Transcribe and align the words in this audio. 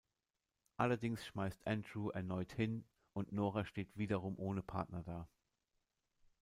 Allerdings 0.77 1.23
schmeißt 1.27 1.67
Andrew 1.67 2.09
erneut 2.09 2.53
hin 2.53 2.85
und 3.13 3.31
Nora 3.33 3.65
steht 3.65 3.95
wiederum 3.95 4.39
ohne 4.39 4.63
Partner 4.63 5.03
da. 5.03 5.29